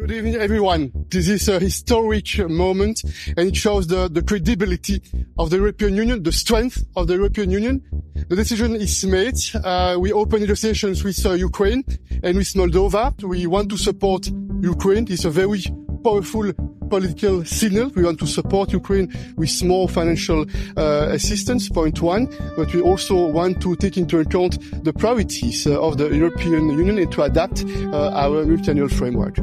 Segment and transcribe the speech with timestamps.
[0.00, 0.92] Good evening, everyone.
[1.10, 3.02] This is a historic moment,
[3.36, 5.02] and it shows the, the credibility
[5.38, 7.82] of the European Union, the strength of the European Union.
[8.28, 9.34] The decision is made.
[9.62, 11.84] Uh, we open negotiations with uh, Ukraine
[12.22, 13.12] and with Moldova.
[13.22, 14.26] We want to support
[14.62, 15.06] Ukraine.
[15.10, 15.62] It's a very
[16.02, 16.50] powerful
[16.90, 17.90] political signal.
[17.94, 20.44] We want to support Ukraine with small financial
[20.76, 22.26] uh, assistance, point one,
[22.56, 26.98] but we also want to take into account the priorities uh, of the European Union
[26.98, 29.36] and to adapt uh, our multi-annual framework.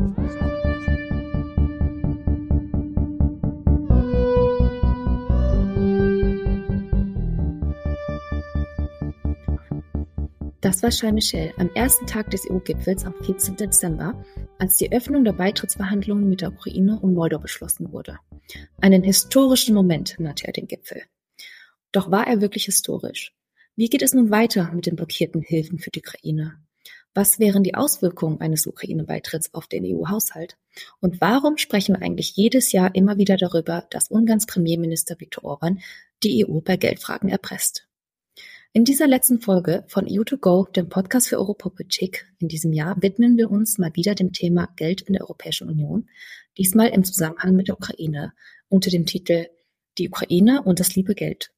[10.68, 13.56] Das war Charles Michel am ersten Tag des EU-Gipfels am 14.
[13.56, 14.22] Dezember,
[14.60, 18.20] als die Öffnung der Beitrittsverhandlungen mit der Ukraine und Moldau beschlossen wurde.
[18.82, 21.04] Einen historischen Moment nannte er den Gipfel.
[21.94, 23.34] Doch war er wirklich historisch?
[23.78, 26.60] Wie geht es nun weiter mit den blockierten Hilfen für die Ukraine?
[27.14, 30.58] Was wären die Auswirkungen eines Ukraine-Beitritts auf den EU-Haushalt?
[31.00, 35.80] Und warum sprechen wir eigentlich jedes Jahr immer wieder darüber, dass Ungarns Premierminister Viktor Orban
[36.24, 37.88] die EU bei Geldfragen erpresst?
[38.78, 43.50] In dieser letzten Folge von EU2Go, dem Podcast für Europapolitik in diesem Jahr, widmen wir
[43.50, 46.08] uns mal wieder dem Thema Geld in der Europäischen Union,
[46.60, 48.34] diesmal im Zusammenhang mit der Ukraine,
[48.70, 49.48] unter dem Titel
[49.98, 51.50] Die Ukraine und das liebe Geld.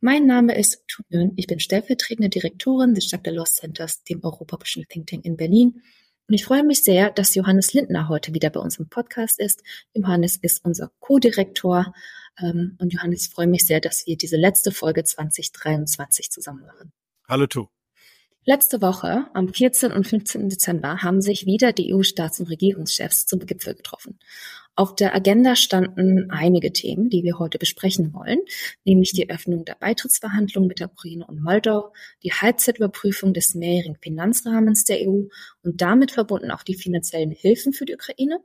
[0.00, 4.88] Mein Name ist Tu Nguyen, ich bin stellvertretende Direktorin des Jacques Delors Centers, dem Europapolitischen
[4.88, 5.80] Think Tank in Berlin.
[6.26, 9.62] Und ich freue mich sehr, dass Johannes Lindner heute wieder bei uns im Podcast ist.
[9.94, 11.94] Johannes ist unser Co-Direktor
[12.40, 16.92] und Johannes, ich freue mich sehr, dass wir diese letzte Folge 2023 zusammen machen.
[17.28, 17.66] Hallo Tu.
[18.44, 19.92] Letzte Woche, am 14.
[19.92, 20.48] und 15.
[20.48, 24.18] Dezember, haben sich wieder die EU-Staats- und Regierungschefs zum Gipfel getroffen.
[24.74, 28.40] Auf der Agenda standen einige Themen, die wir heute besprechen wollen,
[28.84, 31.92] nämlich die Öffnung der Beitrittsverhandlungen mit der Ukraine und Moldau,
[32.24, 35.26] die Halbzeitüberprüfung des mehrjährigen Finanzrahmens der EU
[35.62, 38.40] und damit verbunden auch die finanziellen Hilfen für die Ukraine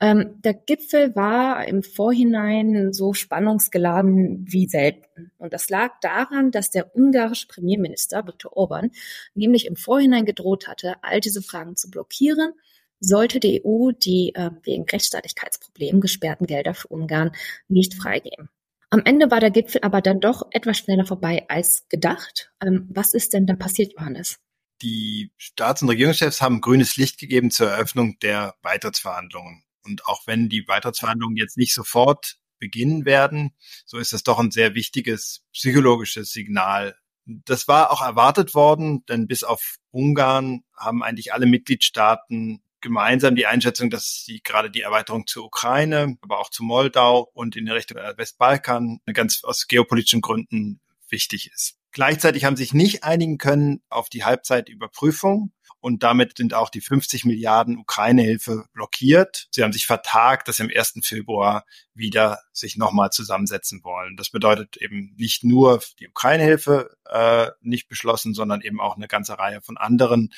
[0.00, 5.32] ähm, der Gipfel war im Vorhinein so spannungsgeladen wie selten.
[5.38, 8.90] Und das lag daran, dass der ungarische Premierminister Viktor Orban
[9.34, 12.52] nämlich im Vorhinein gedroht hatte, all diese Fragen zu blockieren,
[13.00, 17.32] sollte die EU die äh, wegen Rechtsstaatlichkeitsproblemen gesperrten Gelder für Ungarn
[17.68, 18.48] nicht freigeben.
[18.90, 22.52] Am Ende war der Gipfel aber dann doch etwas schneller vorbei als gedacht.
[22.64, 24.38] Ähm, was ist denn da passiert, Johannes?
[24.82, 29.62] die Staats- und Regierungschefs haben grünes Licht gegeben zur Eröffnung der Beitrittsverhandlungen.
[29.84, 33.54] Und auch wenn die Beitrittsverhandlungen jetzt nicht sofort beginnen werden,
[33.86, 36.96] so ist das doch ein sehr wichtiges psychologisches Signal.
[37.24, 43.46] Das war auch erwartet worden, denn bis auf Ungarn haben eigentlich alle Mitgliedstaaten gemeinsam die
[43.46, 47.74] Einschätzung, dass sie gerade die Erweiterung zur Ukraine, aber auch zu Moldau und in der
[47.74, 51.77] Richtung Westbalkan ganz aus geopolitischen Gründen wichtig ist.
[51.92, 57.24] Gleichzeitig haben sich nicht einigen können auf die Halbzeitüberprüfung und damit sind auch die 50
[57.24, 59.46] Milliarden Ukraine-Hilfe blockiert.
[59.50, 60.94] Sie haben sich vertagt, dass sie am 1.
[61.02, 64.16] Februar wieder sich nochmal zusammensetzen wollen.
[64.16, 69.38] Das bedeutet eben nicht nur die Ukraine-Hilfe äh, nicht beschlossen, sondern eben auch eine ganze
[69.38, 70.32] Reihe von anderen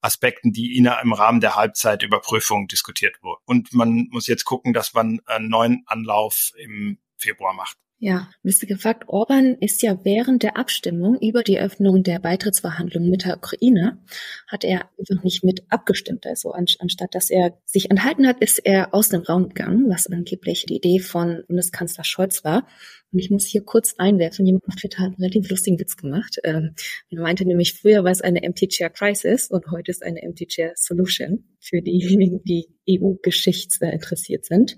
[0.00, 3.42] Aspekten, die in, im Rahmen der Halbzeitüberprüfung diskutiert wurden.
[3.46, 7.76] Und man muss jetzt gucken, dass man einen neuen Anlauf im Februar macht.
[7.98, 8.66] Ja, Mr.
[8.66, 14.02] gefragt, Orban ist ja während der Abstimmung über die Öffnung der Beitrittsverhandlungen mit der Ukraine,
[14.48, 16.26] hat er einfach nicht mit abgestimmt.
[16.26, 20.66] Also anstatt dass er sich enthalten hat, ist er aus dem Raum gegangen, was angeblich
[20.66, 22.66] die Idee von Bundeskanzler Scholz war.
[23.12, 26.40] Und ich muss hier kurz einwerfen, jemand auf Twitter hat einen relativ lustigen Witz gemacht.
[26.42, 26.74] Ähm,
[27.10, 30.48] er meinte nämlich, früher war es eine Empty Chair Crisis und heute ist eine Empty
[30.48, 34.76] Chair Solution für diejenigen, die EU-Geschichts interessiert sind.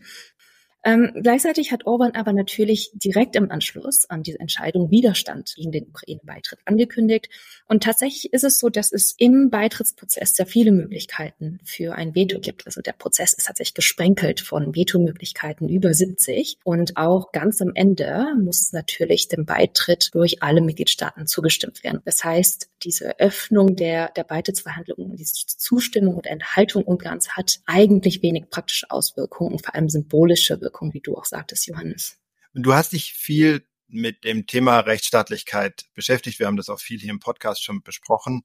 [0.87, 5.89] Ähm, gleichzeitig hat Orban aber natürlich direkt im Anschluss an diese Entscheidung Widerstand gegen den
[5.89, 7.29] Ukraine-Beitritt angekündigt.
[7.67, 12.39] Und tatsächlich ist es so, dass es im Beitrittsprozess sehr viele Möglichkeiten für ein Veto
[12.39, 12.67] gibt.
[12.67, 16.59] Also der Prozess ist tatsächlich gesprenkelt von Vetomöglichkeiten über 70.
[16.63, 22.01] Und auch ganz am Ende muss natürlich dem Beitritt durch alle Mitgliedstaaten zugestimmt werden.
[22.05, 28.51] Das heißt, diese Öffnung der, der Beitrittsverhandlungen, diese Zustimmung und Enthaltung Ungarns hat eigentlich wenig
[28.51, 32.19] praktische Auswirkungen vor allem symbolische Wirkungen Wirkung, wie du auch sagtest, Johannes.
[32.53, 36.39] Du hast dich viel mit dem Thema Rechtsstaatlichkeit beschäftigt.
[36.39, 38.43] Wir haben das auch viel hier im Podcast schon besprochen.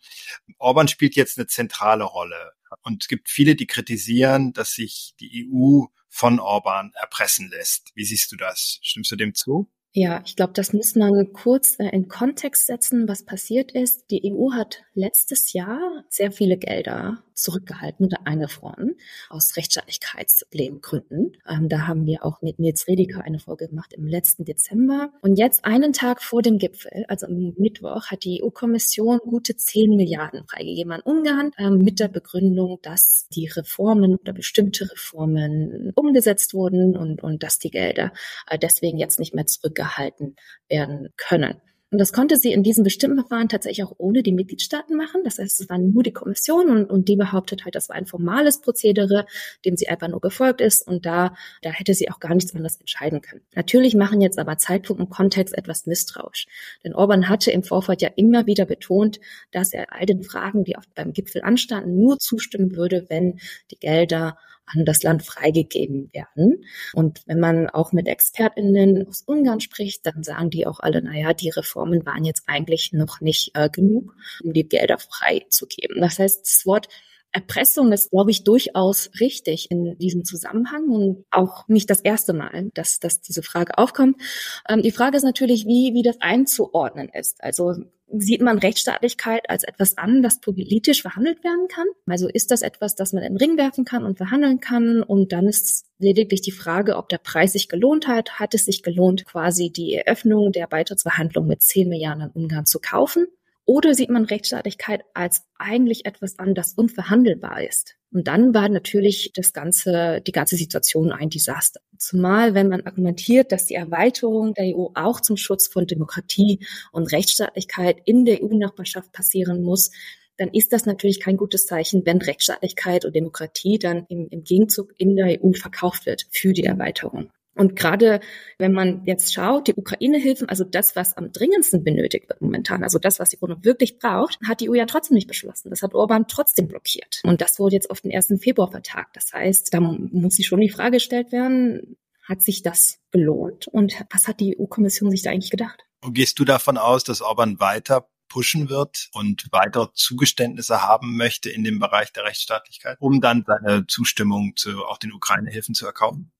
[0.57, 2.53] Orban spielt jetzt eine zentrale Rolle.
[2.83, 7.91] Und es gibt viele, die kritisieren, dass sich die EU von Orban erpressen lässt.
[7.95, 8.79] Wie siehst du das?
[8.81, 9.69] Stimmst du dem zu?
[9.93, 14.05] Ja, ich glaube, das muss man kurz äh, in Kontext setzen, was passiert ist.
[14.09, 18.95] Die EU hat letztes Jahr sehr viele Gelder zurückgehalten oder eingefroren
[19.29, 21.37] aus Rechtsstaatlichkeitsproblemgründen.
[21.47, 25.11] Ähm, da haben wir auch mit Nils Rediker eine Folge gemacht im letzten Dezember.
[25.21, 29.95] Und jetzt einen Tag vor dem Gipfel, also am Mittwoch, hat die EU-Kommission gute 10
[29.95, 36.53] Milliarden freigegeben an Ungarn ähm, mit der Begründung, dass die Reformen oder bestimmte Reformen umgesetzt
[36.53, 38.11] wurden und, und dass die Gelder
[38.47, 40.35] äh, deswegen jetzt nicht mehr zurückgehalten
[40.69, 41.61] werden können.
[41.91, 45.25] Und das konnte sie in diesem bestimmten Verfahren tatsächlich auch ohne die Mitgliedstaaten machen.
[45.25, 48.05] Das heißt, es war nur die Kommission und, und die behauptet halt, das war ein
[48.05, 49.25] formales Prozedere,
[49.65, 52.77] dem sie einfach nur gefolgt ist und da, da hätte sie auch gar nichts anderes
[52.77, 53.41] entscheiden können.
[53.55, 56.47] Natürlich machen jetzt aber Zeitpunkt und Kontext etwas misstrauisch.
[56.85, 59.19] Denn Orban hatte im Vorfeld ja immer wieder betont,
[59.51, 63.37] dass er all den Fragen, die auf, beim Gipfel anstanden, nur zustimmen würde, wenn
[63.69, 64.37] die Gelder
[64.73, 66.63] an das Land freigegeben werden.
[66.93, 71.33] Und wenn man auch mit ExpertInnen aus Ungarn spricht, dann sagen die auch alle, naja,
[71.33, 76.01] die Reformen waren jetzt eigentlich noch nicht äh, genug, um die Gelder freizugeben.
[76.01, 76.87] Das heißt, das Wort
[77.33, 82.71] Erpressung ist, glaube ich, durchaus richtig in diesem Zusammenhang und auch nicht das erste Mal,
[82.73, 84.21] dass, dass diese Frage aufkommt.
[84.67, 87.41] Ähm, die Frage ist natürlich, wie, wie das einzuordnen ist.
[87.41, 87.75] Also
[88.17, 91.87] sieht man Rechtsstaatlichkeit als etwas an, das politisch verhandelt werden kann?
[92.07, 95.01] Also ist das etwas, das man in den Ring werfen kann und verhandeln kann?
[95.03, 98.39] Und dann ist lediglich die Frage, ob der Preis sich gelohnt hat.
[98.39, 102.79] Hat es sich gelohnt, quasi die Eröffnung der Beitrittsverhandlungen mit 10 Milliarden an Ungarn zu
[102.79, 103.27] kaufen?
[103.65, 107.95] Oder sieht man Rechtsstaatlichkeit als eigentlich etwas an, das unverhandelbar ist?
[108.11, 111.79] Und dann war natürlich das ganze, die ganze Situation ein Desaster.
[111.97, 116.59] Zumal, wenn man argumentiert, dass die Erweiterung der EU auch zum Schutz von Demokratie
[116.91, 119.91] und Rechtsstaatlichkeit in der EU-Nachbarschaft passieren muss,
[120.37, 124.91] dann ist das natürlich kein gutes Zeichen, wenn Rechtsstaatlichkeit und Demokratie dann im, im Gegenzug
[124.97, 127.31] in der EU verkauft wird für die Erweiterung.
[127.55, 128.21] Und gerade
[128.57, 132.97] wenn man jetzt schaut, die Ukraine-Hilfen, also das, was am dringendsten benötigt wird momentan, also
[132.97, 135.69] das, was die Ukraine wirklich braucht, hat die EU ja trotzdem nicht beschlossen.
[135.69, 137.19] Das hat Orban trotzdem blockiert.
[137.23, 138.33] Und das wurde jetzt auf den 1.
[138.41, 139.15] Februar vertagt.
[139.15, 143.67] Das heißt, da muss sich schon die Frage gestellt werden, hat sich das gelohnt?
[143.67, 145.83] Und was hat die EU-Kommission sich da eigentlich gedacht?
[146.01, 151.49] Und gehst du davon aus, dass Orban weiter pushen wird und weiter Zugeständnisse haben möchte
[151.49, 156.31] in dem Bereich der Rechtsstaatlichkeit, um dann seine Zustimmung zu auch den Ukraine-Hilfen zu erkaufen?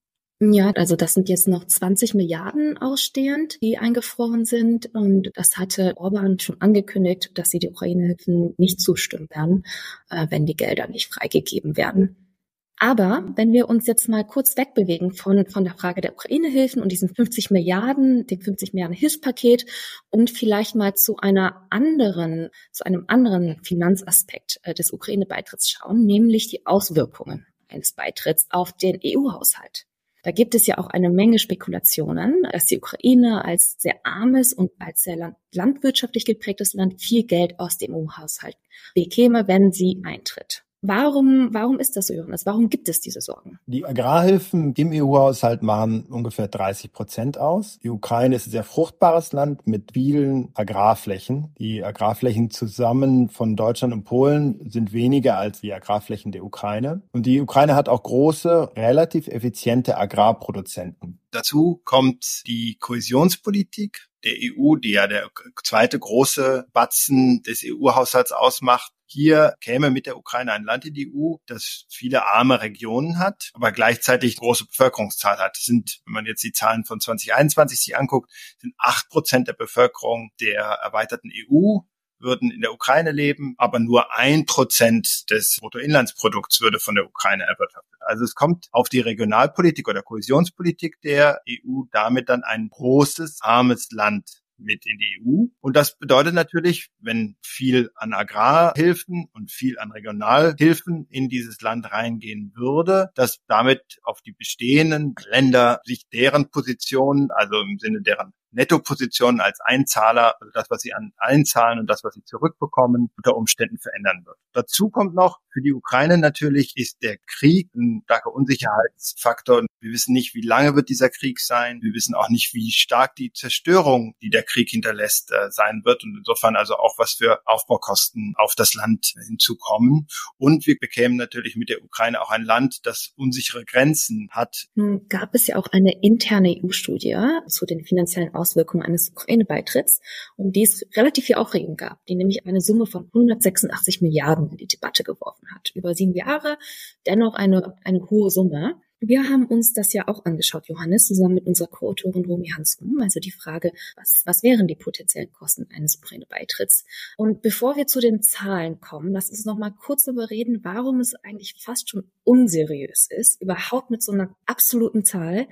[0.44, 4.90] Ja, also das sind jetzt noch 20 Milliarden ausstehend, die eingefroren sind.
[4.96, 9.66] Und das hatte Orban schon angekündigt, dass sie die Ukraine-Hilfen nicht zustimmen werden,
[10.10, 12.34] äh, wenn die Gelder nicht freigegeben werden.
[12.80, 16.92] Aber wenn wir uns jetzt mal kurz wegbewegen von, von der Frage der Ukraine-Hilfen und
[16.92, 19.68] diesen 50 Milliarden, dem 50 Milliarden Hilfspaket
[20.10, 26.48] und vielleicht mal zu einer anderen, zu einem anderen Finanzaspekt äh, des Ukraine-Beitritts schauen, nämlich
[26.48, 29.86] die Auswirkungen eines Beitritts auf den EU-Haushalt.
[30.24, 34.72] Da gibt es ja auch eine Menge Spekulationen, dass die Ukraine als sehr armes und
[34.80, 38.58] als sehr land landwirtschaftlich geprägtes Land viel Geld aus dem EU-Haushalt
[38.94, 40.64] bekäme, wenn sie eintritt.
[40.84, 42.48] Warum, warum ist das so, Jonas?
[42.48, 43.60] Warum gibt es diese Sorgen?
[43.68, 47.78] Die Agrarhilfen im EU-Haushalt machen ungefähr 30 Prozent aus.
[47.84, 51.54] Die Ukraine ist ein sehr fruchtbares Land mit vielen Agrarflächen.
[51.60, 57.04] Die Agrarflächen zusammen von Deutschland und Polen sind weniger als die Agrarflächen der Ukraine.
[57.12, 61.20] Und die Ukraine hat auch große, relativ effiziente Agrarproduzenten.
[61.30, 65.30] Dazu kommt die Kohäsionspolitik der EU, die ja der
[65.64, 68.92] zweite große Batzen des EU-Haushalts ausmacht.
[69.14, 73.50] Hier käme mit der Ukraine ein Land in die EU, das viele arme Regionen hat,
[73.54, 75.58] aber gleichzeitig große Bevölkerungszahl hat.
[75.58, 79.54] Das sind, wenn man jetzt die Zahlen von 2021 sich anguckt, sind acht Prozent der
[79.54, 81.80] Bevölkerung der erweiterten EU
[82.22, 87.44] würden in der Ukraine leben, aber nur ein Prozent des Bruttoinlandsprodukts würde von der Ukraine
[87.44, 88.00] erwirtschaftet.
[88.00, 93.90] Also es kommt auf die Regionalpolitik oder Kohäsionspolitik der EU damit dann ein großes, armes
[93.92, 95.46] Land mit in die EU.
[95.60, 101.92] Und das bedeutet natürlich, wenn viel an Agrarhilfen und viel an Regionalhilfen in dieses Land
[101.92, 108.34] reingehen würde, dass damit auf die bestehenden Länder sich deren Positionen, also im Sinne deren
[108.52, 113.36] Nettoposition als Einzahler, also das, was sie an einzahlen und das, was sie zurückbekommen, unter
[113.36, 114.38] Umständen verändern wird.
[114.54, 119.66] Dazu kommt noch, für die Ukraine natürlich ist der Krieg ein starker Unsicherheitsfaktor.
[119.82, 121.82] Wir wissen nicht, wie lange wird dieser Krieg sein.
[121.82, 126.04] Wir wissen auch nicht, wie stark die Zerstörung, die der Krieg hinterlässt, äh, sein wird.
[126.04, 130.08] Und insofern also auch, was für Aufbaukosten auf das Land hinzukommen.
[130.38, 134.68] Und wir bekämen natürlich mit der Ukraine auch ein Land, das unsichere Grenzen hat.
[135.10, 137.18] Gab es ja auch eine interne EU-Studie
[137.48, 140.02] zu den finanziellen Auswirkungen eines Ukraine-Beitritts,
[140.36, 144.58] um die es relativ viel Aufregung gab, die nämlich eine Summe von 186 Milliarden in
[144.58, 145.72] die Debatte geworfen hat.
[145.76, 146.58] Über sieben Jahre
[147.06, 148.82] dennoch eine, eine hohe Summe.
[149.00, 153.00] Wir haben uns das ja auch angeschaut, Johannes, zusammen mit unserer Co-Autorin Romy Hansum.
[153.02, 156.86] Also die Frage, was, was wären die potenziellen Kosten eines Ukraine-Beitritts?
[157.18, 161.00] Und bevor wir zu den Zahlen kommen, lass uns noch mal kurz darüber reden, warum
[161.00, 165.48] es eigentlich fast schon unseriös ist, überhaupt mit so einer absoluten Zahl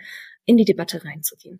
[0.46, 1.60] in die Debatte reinzugehen.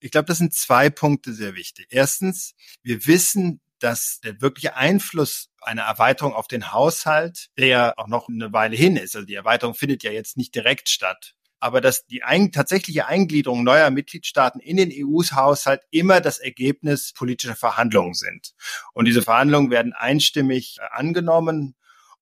[0.00, 1.88] Ich glaube, das sind zwei Punkte sehr wichtig.
[1.90, 8.08] Erstens, wir wissen, dass der wirkliche Einfluss einer Erweiterung auf den Haushalt, der ja auch
[8.08, 11.80] noch eine Weile hin ist, also die Erweiterung findet ja jetzt nicht direkt statt, aber
[11.80, 18.14] dass die ein, tatsächliche Eingliederung neuer Mitgliedstaaten in den EU-Haushalt immer das Ergebnis politischer Verhandlungen
[18.14, 18.54] sind.
[18.94, 21.76] Und diese Verhandlungen werden einstimmig äh, angenommen.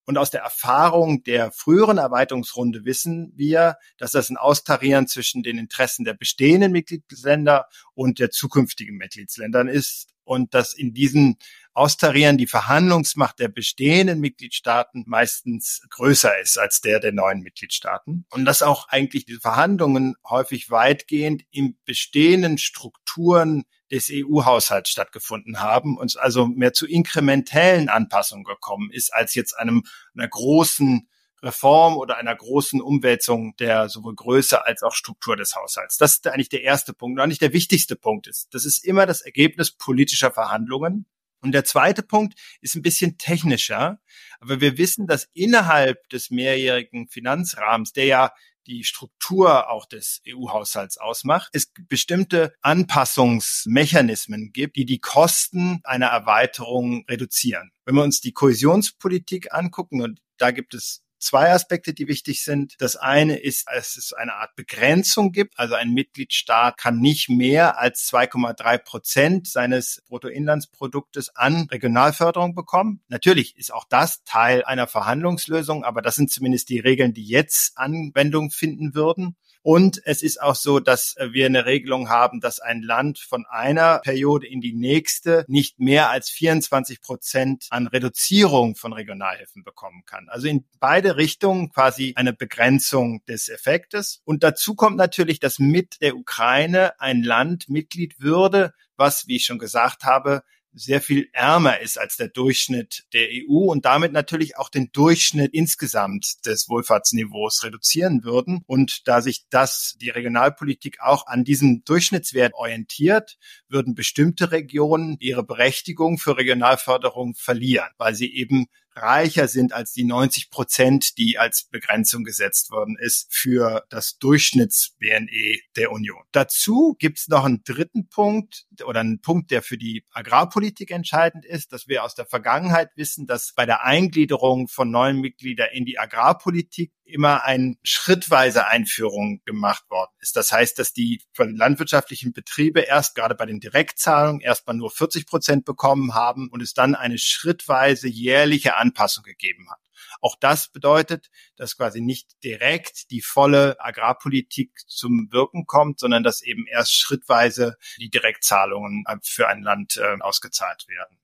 [0.09, 5.59] Und aus der Erfahrung der früheren Erweiterungsrunde wissen wir, dass das ein Austarieren zwischen den
[5.59, 10.07] Interessen der bestehenden Mitgliedsländer und der zukünftigen Mitgliedsländern ist.
[10.23, 11.37] Und dass in diesen
[11.73, 18.25] Austarieren die Verhandlungsmacht der bestehenden Mitgliedstaaten meistens größer ist als der der neuen Mitgliedstaaten.
[18.31, 25.97] Und dass auch eigentlich diese Verhandlungen häufig weitgehend in bestehenden Strukturen des EU-Haushalts stattgefunden haben
[25.97, 31.07] und also mehr zu inkrementellen Anpassungen gekommen ist als jetzt einem einer großen
[31.41, 35.97] Reform oder einer großen Umwälzung der sowohl Größe als auch Struktur des Haushalts.
[35.97, 38.53] Das ist eigentlich der erste Punkt und eigentlich der wichtigste Punkt ist.
[38.53, 41.05] Das ist immer das Ergebnis politischer Verhandlungen.
[41.41, 44.01] Und der zweite Punkt ist ein bisschen technischer,
[44.41, 48.31] aber wir wissen, dass innerhalb des mehrjährigen Finanzrahmens, der ja
[48.69, 57.03] die Struktur auch des EU-Haushalts ausmacht, es bestimmte Anpassungsmechanismen gibt, die die Kosten einer Erweiterung
[57.09, 57.71] reduzieren.
[57.85, 62.75] Wenn wir uns die Kohäsionspolitik angucken, und da gibt es zwei Aspekte, die wichtig sind.
[62.79, 65.59] Das eine ist, dass es eine Art Begrenzung gibt.
[65.59, 73.01] Also ein Mitgliedstaat kann nicht mehr als 2,3 Prozent seines Bruttoinlandsproduktes an Regionalförderung bekommen.
[73.07, 77.77] Natürlich ist auch das Teil einer Verhandlungslösung, aber das sind zumindest die Regeln, die jetzt
[77.77, 79.35] Anwendung finden würden.
[79.61, 83.45] Und es ist auch so, dass äh, wir eine Regelung haben, dass ein Land von
[83.45, 90.03] einer Periode in die nächste nicht mehr als 24 Prozent an Reduzierung von Regionalhilfen bekommen
[90.05, 90.27] kann.
[90.29, 94.21] Also in beide Richtungen quasi eine Begrenzung des Effektes.
[94.23, 99.45] Und dazu kommt natürlich, dass mit der Ukraine ein Land Mitglied würde, was, wie ich
[99.45, 104.57] schon gesagt habe, sehr viel ärmer ist als der Durchschnitt der EU und damit natürlich
[104.57, 108.63] auch den Durchschnitt insgesamt des Wohlfahrtsniveaus reduzieren würden.
[108.67, 115.43] Und da sich das, die Regionalpolitik auch an diesem Durchschnittswert orientiert, würden bestimmte Regionen ihre
[115.43, 118.67] Berechtigung für Regionalförderung verlieren, weil sie eben
[119.01, 125.59] reicher sind als die 90 Prozent, die als Begrenzung gesetzt worden ist für das Durchschnitts-BNE
[125.75, 126.23] der Union.
[126.31, 131.45] Dazu gibt es noch einen dritten Punkt oder einen Punkt, der für die Agrarpolitik entscheidend
[131.45, 135.85] ist, dass wir aus der Vergangenheit wissen, dass bei der Eingliederung von neuen Mitgliedern in
[135.85, 140.35] die Agrarpolitik immer eine schrittweise Einführung gemacht worden ist.
[140.35, 145.65] Das heißt, dass die landwirtschaftlichen Betriebe erst gerade bei den Direktzahlungen erstmal nur 40 Prozent
[145.65, 149.79] bekommen haben und es dann eine schrittweise jährliche Anpassung gegeben hat.
[150.21, 156.41] Auch das bedeutet, dass quasi nicht direkt die volle Agrarpolitik zum Wirken kommt, sondern dass
[156.41, 161.19] eben erst schrittweise die Direktzahlungen für ein Land äh, ausgezahlt werden.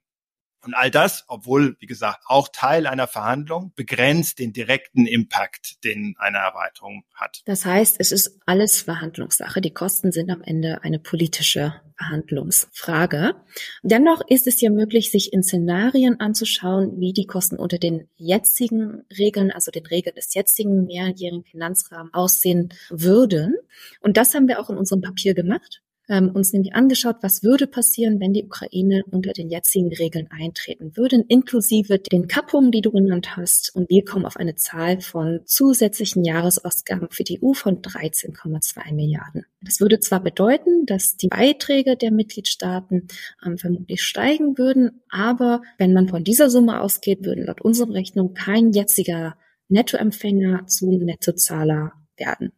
[0.65, 6.15] Und all das, obwohl, wie gesagt, auch Teil einer Verhandlung, begrenzt den direkten Impact, den
[6.17, 7.41] eine Erweiterung hat.
[7.45, 9.62] Das heißt, es ist alles Verhandlungssache.
[9.62, 13.36] Die Kosten sind am Ende eine politische Verhandlungsfrage.
[13.84, 19.03] Dennoch ist es ja möglich, sich in Szenarien anzuschauen, wie die Kosten unter den jetzigen
[19.17, 23.55] Regeln, also den Regeln des jetzigen mehrjährigen Finanzrahmens aussehen würden.
[24.01, 27.68] Und das haben wir auch in unserem Papier gemacht ähm, uns nämlich angeschaut, was würde
[27.68, 32.92] passieren, wenn die Ukraine unter den jetzigen Regeln eintreten würde, inklusive den Kappungen, die du
[32.92, 33.76] genannt hast.
[33.76, 39.46] Und wir kommen auf eine Zahl von zusätzlichen Jahresausgaben für die EU von 13,2 Milliarden.
[39.62, 43.08] Das würde zwar bedeuten, dass die Beiträge der Mitgliedstaaten
[43.46, 48.34] ähm, vermutlich steigen würden, aber wenn man von dieser Summe ausgeht, würden laut unserer Rechnung
[48.34, 49.36] kein jetziger
[49.70, 52.52] Nettoempfänger zu Nettozahler werden.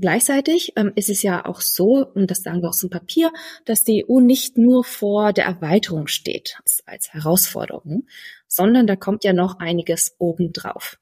[0.00, 3.32] Gleichzeitig ähm, ist es ja auch so, und das sagen wir auch zum Papier,
[3.64, 8.06] dass die EU nicht nur vor der Erweiterung steht als, als Herausforderung,
[8.46, 10.98] sondern da kommt ja noch einiges obendrauf.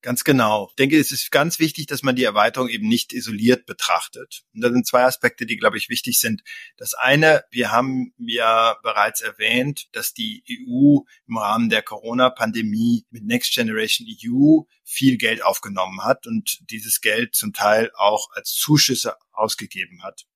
[0.00, 0.68] Ganz genau.
[0.70, 4.44] Ich denke, es ist ganz wichtig, dass man die Erweiterung eben nicht isoliert betrachtet.
[4.54, 6.42] Und da sind zwei Aspekte, die, glaube ich, wichtig sind.
[6.76, 13.24] Das eine, wir haben ja bereits erwähnt, dass die EU im Rahmen der Corona-Pandemie mit
[13.24, 19.16] Next Generation EU viel Geld aufgenommen hat und dieses Geld zum Teil auch als Zuschüsse
[19.32, 20.26] ausgegeben hat.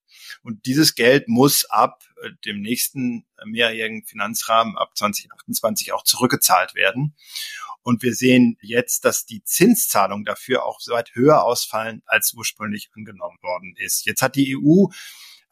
[0.43, 7.15] Und dieses Geld muss ab äh, dem nächsten mehrjährigen Finanzrahmen ab 2028 auch zurückgezahlt werden.
[7.83, 13.39] Und wir sehen jetzt, dass die Zinszahlungen dafür auch weit höher ausfallen, als ursprünglich angenommen
[13.43, 14.07] worden ist.
[14.07, 14.87] Jetzt hat die EU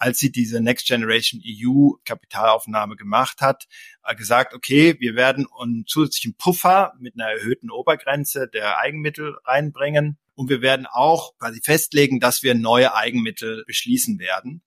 [0.00, 3.68] als sie diese Next Generation EU Kapitalaufnahme gemacht hat,
[4.16, 10.18] gesagt, okay, wir werden einen zusätzlichen Puffer mit einer erhöhten Obergrenze der Eigenmittel reinbringen.
[10.34, 14.62] Und wir werden auch quasi festlegen, dass wir neue Eigenmittel beschließen werden.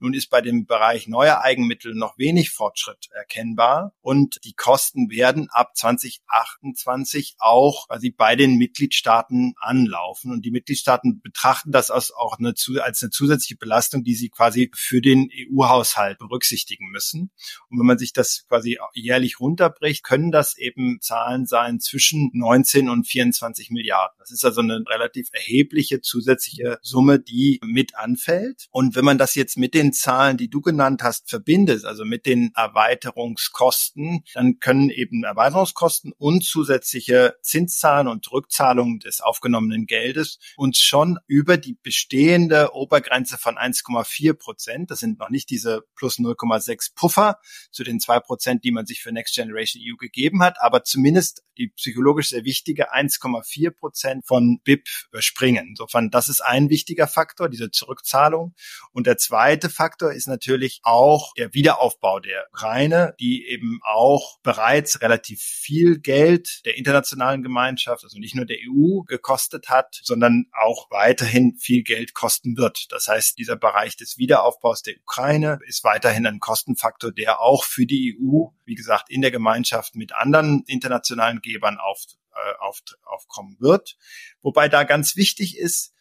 [0.00, 5.48] Nun ist bei dem Bereich neuer Eigenmittel noch wenig Fortschritt erkennbar und die Kosten werden
[5.50, 12.38] ab 2028 auch quasi bei den Mitgliedstaaten anlaufen und die Mitgliedstaaten betrachten das als auch
[12.38, 17.30] eine, als eine zusätzliche Belastung, die sie quasi für den EU-Haushalt berücksichtigen müssen.
[17.68, 22.88] Und wenn man sich das quasi jährlich runterbricht, können das eben Zahlen sein zwischen 19
[22.88, 24.16] und 24 Milliarden.
[24.18, 28.66] Das ist also eine relativ erhebliche zusätzliche Summe, die mit anfällt.
[28.70, 32.04] Und wenn man das jetzt mit den den Zahlen, die du genannt hast, verbindest, also
[32.04, 40.38] mit den Erweiterungskosten, dann können eben Erweiterungskosten und zusätzliche Zinszahlen und Rückzahlungen des aufgenommenen Geldes
[40.56, 46.18] uns schon über die bestehende Obergrenze von 1,4 Prozent, das sind noch nicht diese plus
[46.18, 47.38] 0,6 Puffer
[47.70, 51.42] zu den zwei Prozent, die man sich für Next Generation EU gegeben hat, aber zumindest
[51.58, 55.68] die psychologisch sehr wichtige 1,4 Prozent von BIP überspringen.
[55.70, 58.54] Insofern, das ist ein wichtiger Faktor, diese Zurückzahlung.
[58.92, 65.02] Und der zweite Faktor ist natürlich auch der Wiederaufbau der Ukraine, die eben auch bereits
[65.02, 70.90] relativ viel Geld der internationalen Gemeinschaft, also nicht nur der EU, gekostet hat, sondern auch
[70.90, 72.86] weiterhin viel Geld kosten wird.
[72.90, 77.86] Das heißt, dieser Bereich des Wiederaufbaus der Ukraine ist weiterhin ein Kostenfaktor, der auch für
[77.86, 83.56] die EU, wie gesagt, in der Gemeinschaft mit anderen internationalen Gebern auf, äh, auf, aufkommen
[83.60, 83.96] wird.
[84.42, 85.94] Wobei da ganz wichtig ist,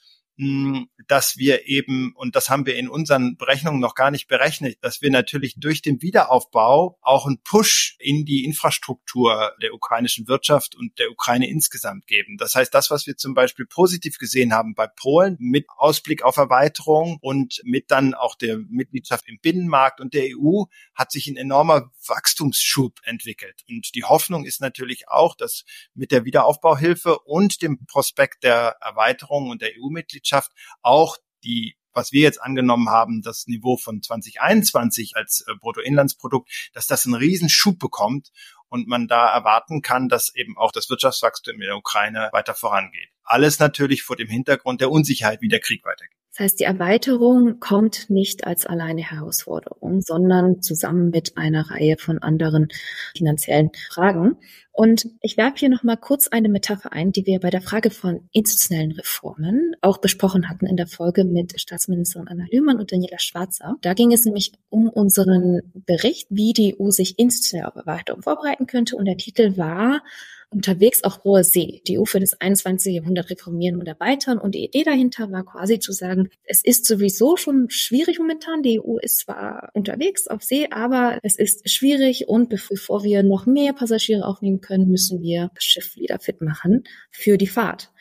[1.08, 5.02] dass wir eben, und das haben wir in unseren Berechnungen noch gar nicht berechnet, dass
[5.02, 11.00] wir natürlich durch den Wiederaufbau auch einen Push in die Infrastruktur der ukrainischen Wirtschaft und
[11.00, 12.38] der Ukraine insgesamt geben.
[12.38, 16.38] Das heißt, das, was wir zum Beispiel positiv gesehen haben bei Polen mit Ausblick auf
[16.38, 21.38] Erweiterung und mit dann auch der Mitgliedschaft im Binnenmarkt und der EU, hat sich ein
[21.38, 23.64] enormer Wachstumsschub entwickelt.
[23.68, 25.64] Und die Hoffnung ist natürlich auch, dass
[25.96, 32.12] mit der Wiederaufbauhilfe und dem Prospekt der Erweiterung und der EU-Mitgliedschaft Wirtschaft auch die was
[32.12, 37.50] wir jetzt angenommen haben, das Niveau von 2021 als äh, Bruttoinlandsprodukt, dass das einen riesen
[37.50, 38.30] Schub bekommt
[38.70, 43.10] und man da erwarten kann, dass eben auch das Wirtschaftswachstum in der Ukraine weiter vorangeht.
[43.28, 46.18] Alles natürlich vor dem Hintergrund der Unsicherheit, wie der Krieg weitergeht.
[46.38, 52.20] Das heißt, die Erweiterung kommt nicht als alleine Herausforderung, sondern zusammen mit einer Reihe von
[52.20, 52.68] anderen
[53.16, 54.38] finanziellen Fragen.
[54.72, 58.30] Und ich werfe hier nochmal kurz eine Metapher ein, die wir bei der Frage von
[58.34, 63.78] institutionellen Reformen auch besprochen hatten in der Folge mit Staatsministerin Anna Lühmann und Daniela Schwarzer.
[63.82, 68.68] Da ging es nämlich um unseren Bericht, wie die EU sich institutionell auf Erweiterung vorbereiten
[68.68, 68.96] könnte.
[68.96, 70.04] Und der Titel war
[70.50, 71.82] unterwegs auf hoher See.
[71.88, 72.96] Die EU für das 21.
[72.96, 74.38] Jahrhundert reformieren und erweitern.
[74.38, 78.64] Und die Idee dahinter war quasi zu sagen, es ist sowieso schon schwierig momentan.
[78.64, 83.46] Die EU ist zwar unterwegs auf See, aber es ist schwierig und bevor wir noch
[83.46, 87.92] mehr Passagiere aufnehmen können, müssen wir das Schiff wieder fit machen für die Fahrt.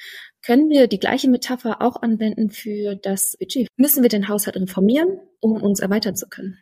[0.43, 3.67] Können wir die gleiche Metapher auch anwenden für das Budget?
[3.77, 6.61] Müssen wir den Haushalt reformieren, um uns erweitern zu können?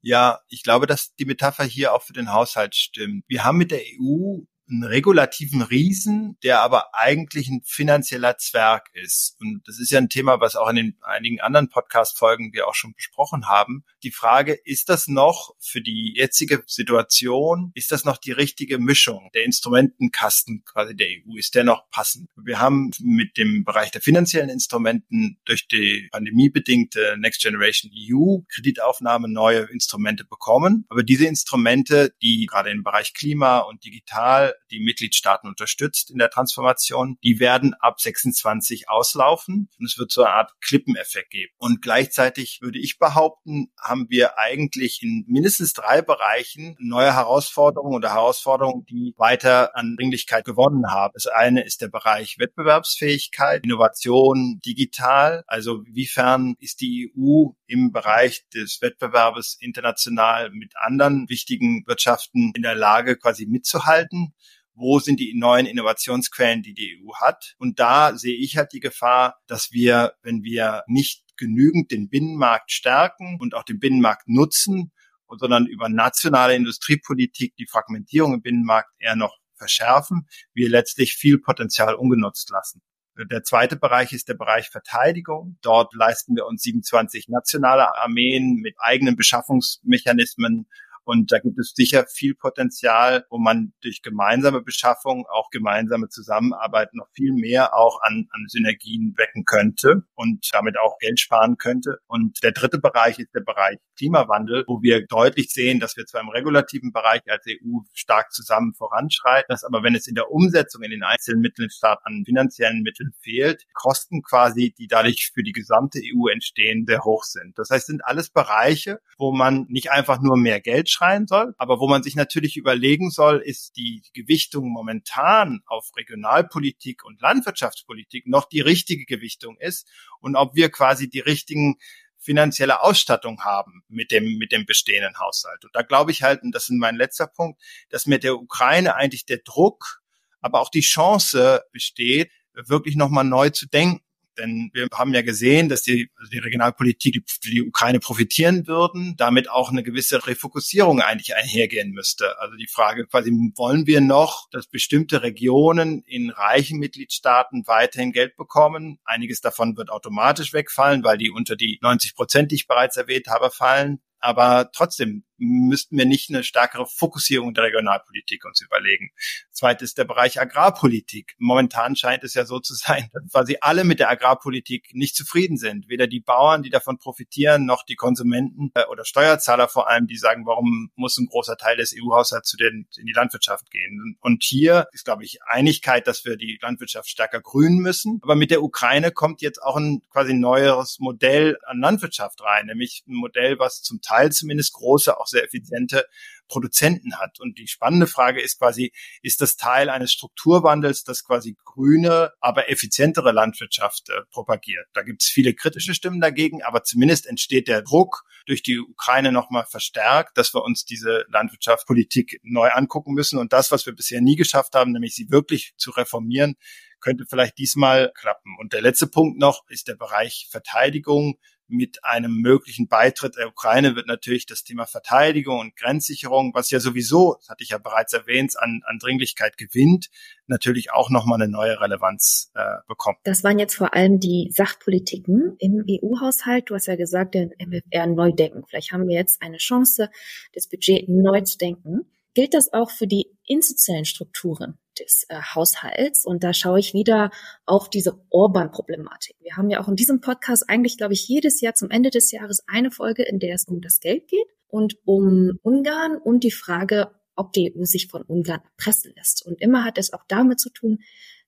[0.00, 3.22] Ja, ich glaube, dass die Metapher hier auch für den Haushalt stimmt.
[3.28, 9.36] Wir haben mit der EU einen regulativen Riesen, der aber eigentlich ein finanzieller Zwerg ist.
[9.40, 12.74] Und das ist ja ein Thema, was auch in den einigen anderen Podcast-Folgen wir auch
[12.74, 13.84] schon besprochen haben.
[14.02, 19.30] Die Frage, ist das noch für die jetzige Situation, ist das noch die richtige Mischung?
[19.34, 22.28] Der Instrumentenkasten quasi der EU, ist der noch passend?
[22.36, 29.28] Wir haben mit dem Bereich der finanziellen Instrumenten durch die pandemiebedingte Next Generation EU Kreditaufnahme
[29.28, 30.86] neue Instrumente bekommen.
[30.88, 36.30] Aber diese Instrumente, die gerade im Bereich Klima und digital die Mitgliedstaaten unterstützt in der
[36.30, 41.52] Transformation, die werden ab 26 auslaufen und es wird so eine Art Klippeneffekt geben.
[41.58, 48.14] Und gleichzeitig würde ich behaupten, haben wir eigentlich in mindestens drei Bereichen neue Herausforderungen oder
[48.14, 51.12] Herausforderungen, die weiter an Dringlichkeit gewonnen haben.
[51.14, 55.44] Das eine ist der Bereich Wettbewerbsfähigkeit, Innovation, digital.
[55.46, 62.62] Also wiefern ist die EU im Bereich des Wettbewerbes international mit anderen wichtigen Wirtschaften in
[62.62, 64.34] der Lage, quasi mitzuhalten?
[64.74, 67.54] wo sind die neuen Innovationsquellen, die die EU hat.
[67.58, 72.72] Und da sehe ich halt die Gefahr, dass wir, wenn wir nicht genügend den Binnenmarkt
[72.72, 74.92] stärken und auch den Binnenmarkt nutzen,
[75.28, 81.94] sondern über nationale Industriepolitik die Fragmentierung im Binnenmarkt eher noch verschärfen, wir letztlich viel Potenzial
[81.94, 82.82] ungenutzt lassen.
[83.16, 85.58] Der zweite Bereich ist der Bereich Verteidigung.
[85.60, 90.66] Dort leisten wir uns 27 nationale Armeen mit eigenen Beschaffungsmechanismen
[91.04, 96.94] Und da gibt es sicher viel Potenzial, wo man durch gemeinsame Beschaffung, auch gemeinsame Zusammenarbeit
[96.94, 101.98] noch viel mehr auch an, an Synergien wecken könnte und damit auch Geld sparen könnte.
[102.06, 106.20] Und der dritte Bereich ist der Bereich Klimawandel, wo wir deutlich sehen, dass wir zwar
[106.20, 110.82] im regulativen Bereich als EU stark zusammen voranschreiten, dass aber wenn es in der Umsetzung
[110.82, 116.00] in den einzelnen Mitgliedstaaten an finanziellen Mitteln fehlt, Kosten quasi, die dadurch für die gesamte
[116.00, 117.58] EU entstehen, sehr hoch sind.
[117.58, 121.80] Das heißt, sind alles Bereiche, wo man nicht einfach nur mehr Geld schreien soll, aber
[121.80, 128.48] wo man sich natürlich überlegen soll, ist die Gewichtung momentan auf Regionalpolitik und Landwirtschaftspolitik noch
[128.48, 129.88] die richtige Gewichtung ist
[130.20, 131.78] und ob wir quasi die richtigen
[132.22, 135.64] finanzielle Ausstattung haben mit dem, mit dem bestehenden Haushalt.
[135.64, 138.94] Und da glaube ich halt, und das ist mein letzter Punkt, dass mit der Ukraine
[138.94, 140.00] eigentlich der Druck,
[140.40, 144.04] aber auch die Chance besteht, wirklich nochmal neu zu denken.
[144.38, 149.14] Denn wir haben ja gesehen, dass die, also die Regionalpolitik die, die Ukraine profitieren würden,
[149.16, 152.38] damit auch eine gewisse Refokussierung eigentlich einhergehen müsste.
[152.40, 158.36] Also die Frage quasi, wollen wir noch, dass bestimmte Regionen in reichen Mitgliedstaaten weiterhin Geld
[158.36, 158.98] bekommen?
[159.04, 163.26] Einiges davon wird automatisch wegfallen, weil die unter die 90 Prozent, die ich bereits erwähnt
[163.28, 164.00] habe, fallen.
[164.18, 169.10] Aber trotzdem müssten wir nicht eine stärkere Fokussierung der Regionalpolitik uns überlegen.
[169.50, 171.34] Zweites ist der Bereich Agrarpolitik.
[171.38, 175.56] Momentan scheint es ja so zu sein, dass quasi alle mit der Agrarpolitik nicht zufrieden
[175.56, 175.88] sind.
[175.88, 180.16] Weder die Bauern, die davon profitieren, noch die Konsumenten äh, oder Steuerzahler vor allem, die
[180.16, 184.16] sagen, warum muss ein großer Teil des EU-Haushalts in die Landwirtschaft gehen.
[184.20, 188.20] Und hier ist, glaube ich, Einigkeit, dass wir die Landwirtschaft stärker grünen müssen.
[188.22, 193.04] Aber mit der Ukraine kommt jetzt auch ein quasi neues Modell an Landwirtschaft rein, nämlich
[193.06, 196.06] ein Modell, was zum Teil zumindest große, auch sehr effiziente
[196.48, 197.40] Produzenten hat.
[197.40, 198.92] Und die spannende Frage ist quasi,
[199.22, 204.86] ist das Teil eines Strukturwandels, das quasi grüne, aber effizientere Landwirtschaft äh, propagiert?
[204.92, 209.32] Da gibt es viele kritische Stimmen dagegen, aber zumindest entsteht der Druck durch die Ukraine
[209.32, 213.38] nochmal verstärkt, dass wir uns diese Landwirtschaftspolitik neu angucken müssen.
[213.38, 216.56] Und das, was wir bisher nie geschafft haben, nämlich sie wirklich zu reformieren,
[217.00, 218.56] könnte vielleicht diesmal klappen.
[218.58, 221.38] Und der letzte Punkt noch ist der Bereich Verteidigung
[221.72, 226.78] mit einem möglichen Beitritt der Ukraine wird natürlich das Thema Verteidigung und Grenzsicherung, was ja
[226.78, 230.10] sowieso, das hatte ich ja bereits erwähnt, an, an Dringlichkeit gewinnt,
[230.46, 233.16] natürlich auch nochmal eine neue Relevanz äh, bekommen.
[233.24, 236.70] Das waren jetzt vor allem die Sachpolitiken im EU-Haushalt.
[236.70, 238.64] Du hast ja gesagt, den MFR neu denken.
[238.68, 240.10] Vielleicht haben wir jetzt eine Chance,
[240.52, 242.02] das Budget neu zu denken.
[242.34, 246.24] Gilt das auch für die institutionellen Strukturen des äh, Haushalts?
[246.24, 247.30] Und da schaue ich wieder
[247.66, 249.36] auf diese Orban-Problematik.
[249.40, 252.30] Wir haben ja auch in diesem Podcast eigentlich, glaube ich, jedes Jahr zum Ende des
[252.30, 256.50] Jahres eine Folge, in der es um das Geld geht und um Ungarn und die
[256.50, 259.44] Frage, ob die EU sich von Ungarn erpressen lässt.
[259.44, 260.98] Und immer hat es auch damit zu tun,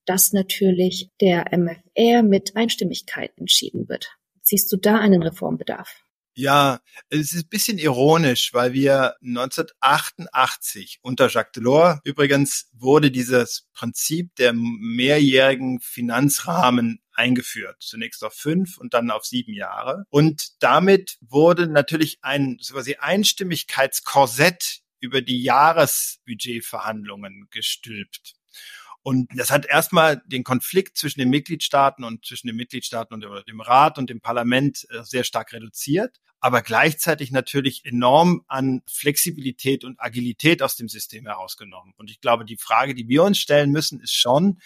[0.04, 4.08] dass natürlich der MFR mit Einstimmigkeit entschieden wird.
[4.42, 6.04] Siehst du da einen Reformbedarf?
[6.36, 13.68] Ja, es ist ein bisschen ironisch, weil wir 1988 unter Jacques Delors übrigens wurde dieses
[13.72, 17.76] Prinzip der mehrjährigen Finanzrahmen eingeführt.
[17.80, 20.06] Zunächst auf fünf und dann auf sieben Jahre.
[20.10, 28.34] Und damit wurde natürlich ein quasi Einstimmigkeitskorsett über die Jahresbudgetverhandlungen gestülpt.
[29.04, 33.60] Und das hat erstmal den Konflikt zwischen den Mitgliedstaaten und zwischen den Mitgliedstaaten und dem
[33.60, 40.00] Rat und dem Parlament äh, sehr stark reduziert, aber gleichzeitig natürlich enorm an Flexibilität und
[40.00, 41.92] Agilität aus dem System herausgenommen.
[41.98, 44.58] Und ich glaube, die Frage, die wir uns stellen müssen, ist schon,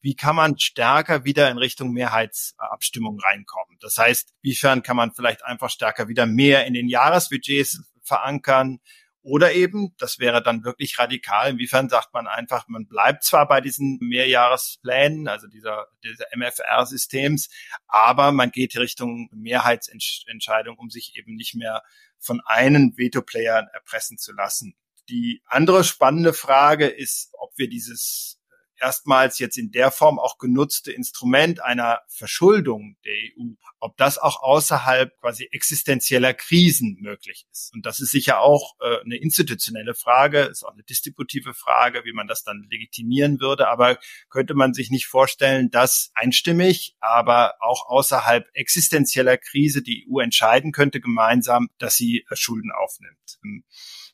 [0.00, 3.76] wie kann man stärker wieder in Richtung Mehrheitsabstimmung reinkommen?
[3.80, 8.80] Das heißt, wiefern kann man vielleicht einfach stärker wieder mehr in den Jahresbudgets verankern?
[9.22, 13.60] Oder eben, das wäre dann wirklich radikal, inwiefern sagt man einfach, man bleibt zwar bei
[13.60, 17.48] diesen Mehrjahresplänen, also dieser, dieser MFR-Systems,
[17.86, 21.82] aber man geht Richtung Mehrheitsentscheidung, um sich eben nicht mehr
[22.18, 24.74] von einem Veto-Player erpressen zu lassen.
[25.08, 28.41] Die andere spannende Frage ist, ob wir dieses
[28.82, 34.42] erstmals jetzt in der Form auch genutzte Instrument einer Verschuldung der EU, ob das auch
[34.42, 37.72] außerhalb quasi existenzieller Krisen möglich ist.
[37.72, 42.12] Und das ist sicher auch äh, eine institutionelle Frage, ist auch eine distributive Frage, wie
[42.12, 43.68] man das dann legitimieren würde.
[43.68, 50.18] Aber könnte man sich nicht vorstellen, dass einstimmig, aber auch außerhalb existenzieller Krise die EU
[50.18, 53.38] entscheiden könnte gemeinsam, dass sie äh, Schulden aufnimmt.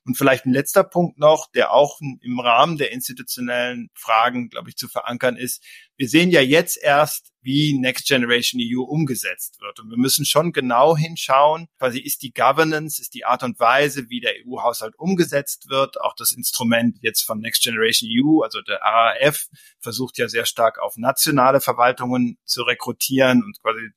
[0.08, 4.76] Und vielleicht ein letzter Punkt noch, der auch im Rahmen der institutionellen Fragen, glaube ich,
[4.76, 5.62] zu verankern ist.
[5.98, 9.80] wir sehen ja jetzt erst, wie Next Generation EU umgesetzt wird.
[9.80, 14.08] Und wir müssen schon genau hinschauen, quasi ist die Governance, ist die Art und Weise,
[14.08, 18.80] wie der EU-Haushalt umgesetzt wird, auch das Instrument jetzt von Next Generation EU, also der
[18.80, 23.90] RAF, versucht ja sehr stark auf nationale Verwaltungen zu rekrutieren und quasi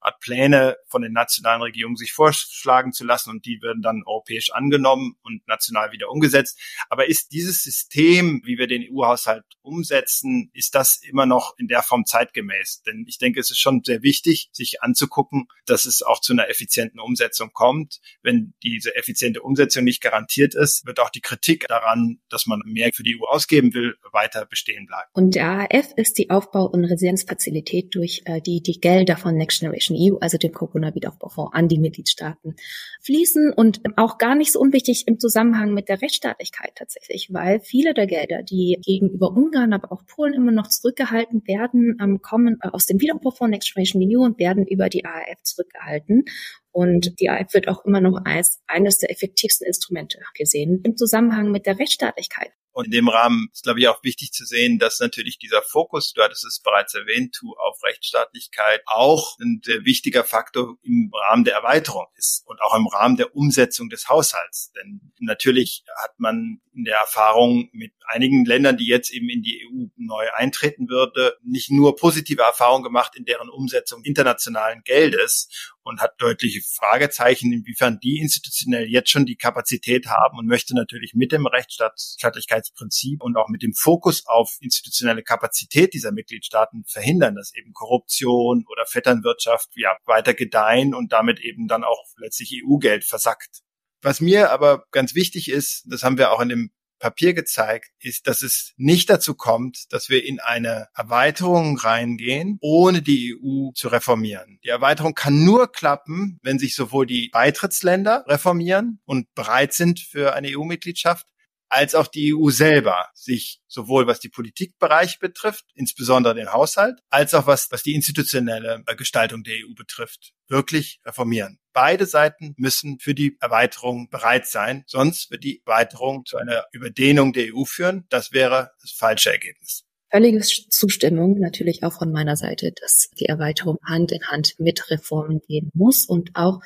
[0.00, 4.50] Art Pläne von den nationalen Regierungen sich vorschlagen zu lassen und die werden dann europäisch
[4.52, 6.58] angenommen und national wieder umgesetzt.
[6.88, 11.82] Aber ist dieses System, wie wir den EU-Haushalt umsetzen, ist das immer noch in der
[11.82, 12.82] Form zeitgemäß?
[12.86, 16.48] Denn ich denke, es ist schon sehr wichtig, sich anzugucken, dass es auch zu einer
[16.48, 18.00] effizienten Umsetzung kommt.
[18.22, 22.90] Wenn diese effiziente Umsetzung nicht garantiert ist, wird auch die Kritik daran, dass man mehr
[22.94, 25.08] für die EU ausgeben will, weiter bestehen bleiben.
[25.12, 29.60] Und der AF ist die Aufbau- und Resilienzfazilität, durch äh, die die Gelder von Next
[29.60, 32.56] Generation Europäischen EU, also dem Corona-Wiederaufbaufonds, an die Mitgliedstaaten
[33.02, 37.94] fließen und auch gar nicht so unwichtig im Zusammenhang mit der Rechtsstaatlichkeit tatsächlich, weil viele
[37.94, 42.86] der Gelder, die gegenüber Ungarn, aber auch Polen immer noch zurückgehalten werden, ähm, kommen aus
[42.86, 46.24] dem Wiederaufbaufonds Next Generation EU und werden über die AAF zurückgehalten.
[46.70, 51.50] Und die AF wird auch immer noch als eines der effektivsten Instrumente gesehen im Zusammenhang
[51.50, 52.52] mit der Rechtsstaatlichkeit.
[52.78, 56.12] Und in dem Rahmen ist, glaube ich, auch wichtig zu sehen, dass natürlich dieser Fokus,
[56.12, 61.54] du hattest es bereits erwähnt, tu auf Rechtsstaatlichkeit auch ein wichtiger Faktor im Rahmen der
[61.54, 64.70] Erweiterung ist und auch im Rahmen der Umsetzung des Haushalts.
[64.76, 69.66] Denn natürlich hat man in der Erfahrung mit einigen Ländern, die jetzt eben in die
[69.66, 75.48] EU neu eintreten würde, nicht nur positive Erfahrungen gemacht in deren Umsetzung internationalen Geldes
[75.88, 81.14] und hat deutliche Fragezeichen, inwiefern die institutionell jetzt schon die Kapazität haben und möchte natürlich
[81.14, 87.54] mit dem Rechtsstaatlichkeitsprinzip und auch mit dem Fokus auf institutionelle Kapazität dieser Mitgliedstaaten verhindern, dass
[87.54, 93.62] eben Korruption oder Vetternwirtschaft ja weiter gedeihen und damit eben dann auch letztlich EU-Geld versackt.
[94.02, 98.26] Was mir aber ganz wichtig ist, das haben wir auch in dem Papier gezeigt, ist,
[98.26, 103.88] dass es nicht dazu kommt, dass wir in eine Erweiterung reingehen, ohne die EU zu
[103.88, 104.58] reformieren.
[104.64, 110.34] Die Erweiterung kann nur klappen, wenn sich sowohl die Beitrittsländer reformieren und bereit sind für
[110.34, 111.26] eine EU-Mitgliedschaft,
[111.68, 117.34] als auch die EU selber sich sowohl was die Politikbereich betrifft, insbesondere den Haushalt, als
[117.34, 121.58] auch was, was die institutionelle Gestaltung der EU betrifft, wirklich reformieren.
[121.72, 127.32] Beide Seiten müssen für die Erweiterung bereit sein, sonst wird die Erweiterung zu einer Überdehnung
[127.32, 128.06] der EU führen.
[128.08, 129.84] Das wäre das falsche Ergebnis.
[130.10, 135.40] Völlige Zustimmung natürlich auch von meiner Seite, dass die Erweiterung Hand in Hand mit Reformen
[135.46, 136.60] gehen muss und auch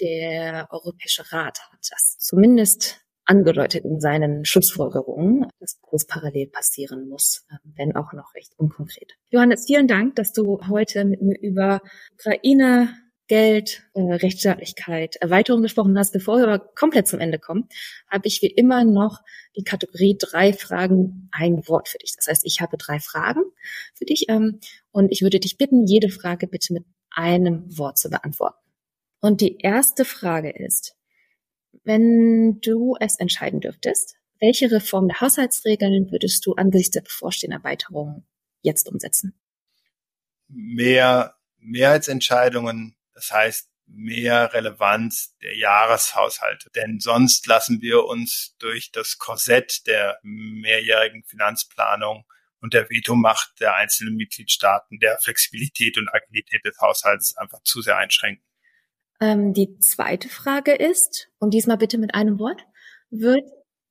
[0.00, 7.46] der Europäische Rat hat das zumindest angedeutet in seinen Schlussfolgerungen, dass das parallel passieren muss,
[7.50, 9.14] ähm, wenn auch noch recht unkonkret.
[9.30, 11.80] Johannes, vielen Dank, dass du heute mit mir über
[12.14, 12.94] Ukraine,
[13.26, 16.12] Geld, äh, Rechtsstaatlichkeit, Erweiterung gesprochen hast.
[16.12, 17.68] Bevor wir aber komplett zum Ende kommen,
[18.10, 19.22] habe ich wie immer noch
[19.56, 22.14] die Kategorie drei Fragen, ein Wort für dich.
[22.16, 23.42] Das heißt, ich habe drei Fragen
[23.94, 24.60] für dich ähm,
[24.90, 28.58] und ich würde dich bitten, jede Frage bitte mit einem Wort zu beantworten.
[29.20, 30.94] Und die erste Frage ist,
[31.84, 38.26] wenn du es entscheiden dürftest, welche Reform der Haushaltsregeln würdest du angesichts der bevorstehenden Erweiterung
[38.62, 39.34] jetzt umsetzen?
[40.48, 46.70] Mehr Mehrheitsentscheidungen, das heißt mehr Relevanz der Jahreshaushalte.
[46.74, 52.24] Denn sonst lassen wir uns durch das Korsett der mehrjährigen Finanzplanung
[52.60, 57.98] und der Vetomacht der einzelnen Mitgliedstaaten, der Flexibilität und Agilität des Haushalts einfach zu sehr
[57.98, 58.44] einschränken.
[59.20, 62.66] Ähm, die zweite Frage ist, und diesmal bitte mit einem Wort,
[63.10, 63.48] wird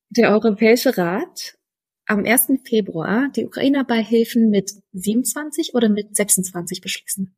[0.09, 1.57] der Europäische Rat
[2.05, 2.47] am 1.
[2.65, 7.35] Februar die Ukraine-Beihilfen mit 27 oder mit 26 beschließen?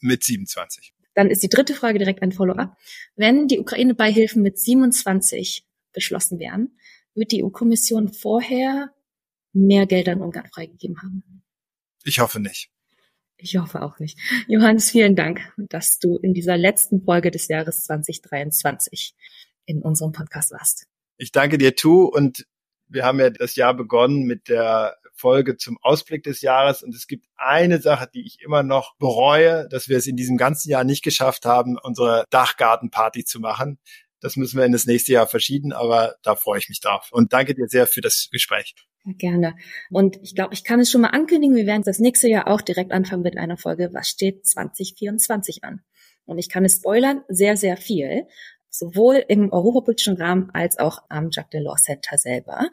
[0.00, 0.94] Mit 27.
[1.14, 2.76] Dann ist die dritte Frage direkt ein Follow-up.
[3.16, 6.78] Wenn die Ukraine-Beihilfen mit 27 beschlossen werden,
[7.14, 8.94] wird die EU-Kommission vorher
[9.52, 11.42] mehr Gelder in Ungarn freigegeben haben?
[12.04, 12.70] Ich hoffe nicht.
[13.38, 14.18] Ich hoffe auch nicht.
[14.48, 19.14] Johannes, vielen Dank, dass du in dieser letzten Folge des Jahres 2023
[19.66, 20.86] in unserem Podcast warst.
[21.18, 22.46] Ich danke dir, Tu, und
[22.88, 27.06] wir haben ja das Jahr begonnen mit der Folge zum Ausblick des Jahres und es
[27.06, 30.84] gibt eine Sache, die ich immer noch bereue, dass wir es in diesem ganzen Jahr
[30.84, 33.78] nicht geschafft haben, unsere Dachgartenparty zu machen.
[34.20, 37.08] Das müssen wir in das nächste Jahr verschieben, aber da freue ich mich drauf.
[37.12, 38.74] Und danke dir sehr für das Gespräch.
[39.04, 39.54] Gerne.
[39.90, 42.60] Und ich glaube, ich kann es schon mal ankündigen, wir werden das nächste Jahr auch
[42.60, 45.82] direkt anfangen mit einer Folge, was steht 2024 an.
[46.24, 48.26] Und ich kann es spoilern, sehr, sehr viel,
[48.68, 52.68] sowohl im europapolitischen Rahmen als auch am Jacques Delors Center selber.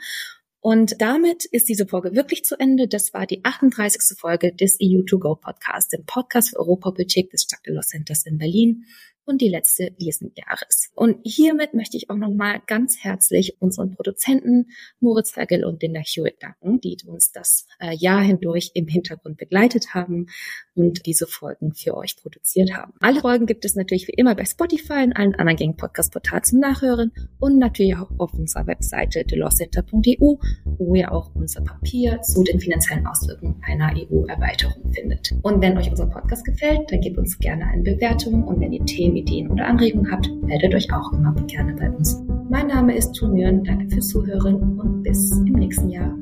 [0.60, 2.88] Und damit ist diese Folge wirklich zu Ende.
[2.88, 4.18] Das war die 38.
[4.18, 8.86] Folge des EU2Go Podcast, dem Podcast für Europapolitik des Jacques Delors Centers in Berlin.
[9.26, 10.92] Und die letzte diesen Jahres.
[10.96, 14.68] Und hiermit möchte ich auch nochmal ganz herzlich unseren Produzenten
[15.00, 19.94] Moritz Vergel und Linda Hewitt danken, die uns das äh, Jahr hindurch im Hintergrund begleitet
[19.94, 20.28] haben
[20.76, 22.94] und diese Folgen für euch produziert haben.
[23.00, 26.60] Alle Folgen gibt es natürlich wie immer bei Spotify und allen anderen gängigen Podcast-Portalen zum
[26.60, 32.60] Nachhören und natürlich auch auf unserer Webseite thelawcenter.eu, wo ihr auch unser Papier zu den
[32.60, 35.34] finanziellen Auswirkungen einer EU-Erweiterung findet.
[35.42, 38.86] Und wenn euch unser Podcast gefällt, dann gebt uns gerne eine Bewertung und wenn ihr
[38.86, 42.22] Themen, Ideen oder Anregungen habt, meldet euch auch immer gerne bei uns.
[42.50, 46.14] Mein Name ist Tunion, danke fürs Zuhören und bis im nächsten Jahr.